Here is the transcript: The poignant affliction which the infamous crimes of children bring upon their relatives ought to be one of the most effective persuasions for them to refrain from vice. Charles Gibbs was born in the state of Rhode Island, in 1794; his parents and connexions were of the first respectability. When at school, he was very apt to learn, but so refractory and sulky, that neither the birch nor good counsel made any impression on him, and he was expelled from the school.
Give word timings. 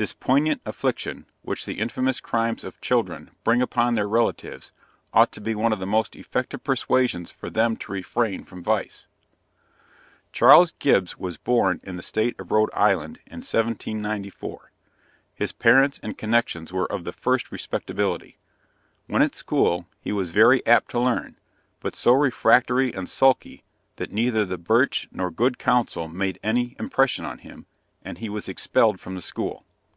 The 0.00 0.14
poignant 0.20 0.60
affliction 0.64 1.26
which 1.42 1.66
the 1.66 1.80
infamous 1.80 2.20
crimes 2.20 2.62
of 2.62 2.80
children 2.80 3.32
bring 3.42 3.60
upon 3.60 3.96
their 3.96 4.06
relatives 4.08 4.70
ought 5.12 5.32
to 5.32 5.40
be 5.40 5.56
one 5.56 5.72
of 5.72 5.80
the 5.80 5.88
most 5.88 6.14
effective 6.14 6.62
persuasions 6.62 7.32
for 7.32 7.50
them 7.50 7.76
to 7.78 7.90
refrain 7.90 8.44
from 8.44 8.62
vice. 8.62 9.08
Charles 10.30 10.70
Gibbs 10.78 11.18
was 11.18 11.36
born 11.36 11.80
in 11.82 11.96
the 11.96 12.02
state 12.04 12.38
of 12.38 12.52
Rhode 12.52 12.70
Island, 12.72 13.16
in 13.26 13.38
1794; 13.38 14.70
his 15.34 15.50
parents 15.50 15.98
and 16.00 16.16
connexions 16.16 16.72
were 16.72 16.86
of 16.92 17.02
the 17.02 17.12
first 17.12 17.50
respectability. 17.50 18.38
When 19.08 19.20
at 19.20 19.34
school, 19.34 19.88
he 20.00 20.12
was 20.12 20.30
very 20.30 20.64
apt 20.64 20.92
to 20.92 21.00
learn, 21.00 21.34
but 21.80 21.96
so 21.96 22.12
refractory 22.12 22.94
and 22.94 23.08
sulky, 23.08 23.64
that 23.96 24.12
neither 24.12 24.44
the 24.44 24.58
birch 24.58 25.08
nor 25.10 25.32
good 25.32 25.58
counsel 25.58 26.06
made 26.06 26.38
any 26.44 26.76
impression 26.78 27.24
on 27.24 27.38
him, 27.38 27.66
and 28.04 28.18
he 28.18 28.28
was 28.28 28.48
expelled 28.48 29.00
from 29.00 29.16
the 29.16 29.20
school. 29.20 29.64